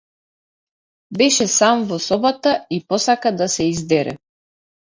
Беше 1.21 1.47
сам 1.57 1.85
во 1.91 1.99
собата, 2.07 2.57
и 2.79 2.83
посака 2.89 3.37
да 3.43 3.53
се 3.59 3.71
издере. 3.77 4.19